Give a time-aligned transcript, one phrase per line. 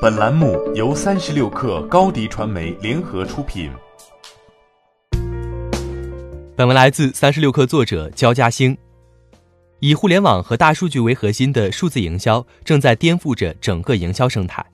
[0.00, 3.70] 本栏目由三十六克高低传媒联合出品。
[6.56, 8.74] 本文来自三十六克作者焦嘉兴。
[9.80, 14.64] 以互联网和大数据为核心的数字营销正在颠覆着整个营销生态。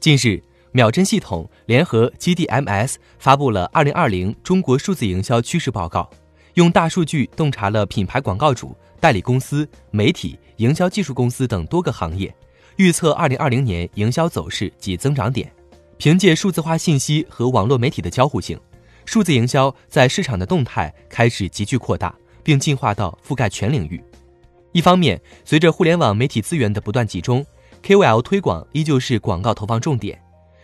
[0.00, 6.08] 近日，秒针系统联合 GDMS 发布了《二零二零中国数字营销趋势报告》，
[6.54, 12.34] 用大数据洞察了品牌广告主、代理公司、媒体、营销技术公司等多个行业，
[12.80, 15.52] 预测二零二零年营销走势及增长点。
[15.98, 18.58] 凭借数字化信息和网络媒体的交互性。
[19.04, 24.02] 数字营销在市场的动态开始急剧扩大，并进化到覆盖全领域。
[24.72, 27.44] 一方面，随着互联网媒体资源的不断集中
[27.82, 30.18] ，KOL 推广依旧是广告投放重点。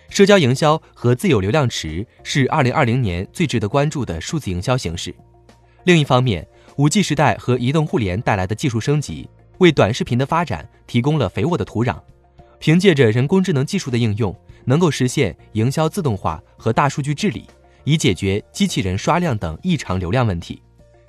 [0.09, 5.15] 社交营销和自有流量池是2020年最值得关注的数字营销形式。
[5.85, 11.99] 另一方面，5G 时代和移动互联带来的技术升级，为短视频的发展提供了肥沃的土壤。
[12.59, 14.35] 凭借着人工智能技术的应用，
[14.65, 17.45] 能够实现营销自动化和大数据治理。
[17.85, 20.61] 以解决机器人刷量等异常流量问题。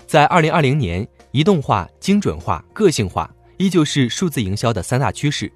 [0.05, 5.51] 在二零二零年，移动化、精准化、个性化依旧是数字营销的三大趋势。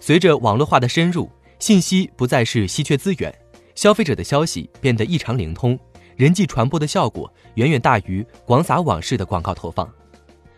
[0.00, 3.32] 随着网络化的深入，信息不再是稀缺资源，
[3.74, 5.78] 消费者的消息变得异常灵通，
[6.16, 9.86] 人际传播的效果远远大于广撒网式的广告投放。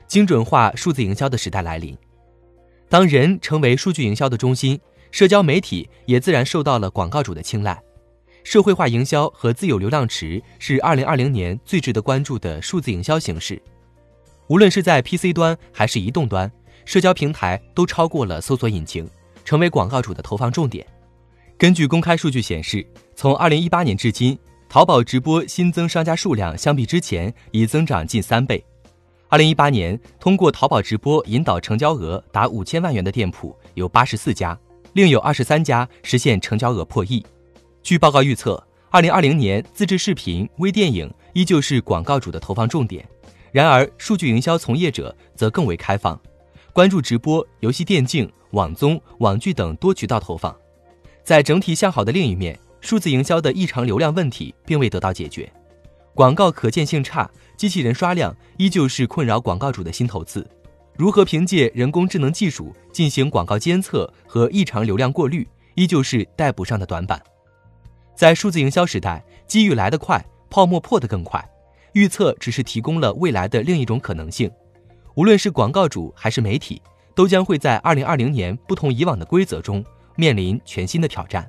[0.06, 1.97] 精准化数字营销的时代来临。
[2.88, 4.78] 当人成为数据营销的中心，
[5.10, 7.80] 社交媒体也自然受到了广告主的青睐。
[8.44, 13.60] 社会化营销和自有流量池是二零二零年最值得关注的数字营销形式。
[14.48, 16.50] 无论是在 PC 端还是移动端，
[16.84, 19.08] 社交平台都超过了搜索引擎，
[19.44, 20.86] 成为广告主的投放重点。
[21.56, 24.38] 根据公开数据显示，从二零一八年至今，
[24.69, 28.62] 淘宝直播新增商家数量相比之前已增长近三倍。
[29.28, 34.56] 二零一八年，通过淘宝直播引导成交额达五千万元的店铺有八十四家，
[34.92, 37.25] 另有二十三家实现成交额破亿。
[37.83, 43.05] 据报告预测，二零二零年自制视频、微电影依旧是广告主的投放重点。
[43.50, 46.21] 然而，数据营销从业者则更为开放，
[46.72, 50.54] 关注直播、游戏、电竞、网综、网剧等多渠道投放。
[51.25, 55.50] 在整体向好的另一面，数字营销的异常流量问题并未得到解决，
[56.14, 60.48] 广告可见性差，机器人刷量依旧是困扰广告主的心头刺。
[60.97, 67.20] 如何凭借人工智能技术进行广告监测和异常流量过滤，依旧是待补上的短板。
[68.14, 71.44] 在数字营销时代，机遇来得快，泡沫破得更快。
[71.94, 74.48] 预测只是提供了未来的另一种可能性。
[75.16, 76.80] 无论是广告主还是媒体，
[77.16, 81.48] 都将会在二零二零年不同以往的规则中面临全新的挑战。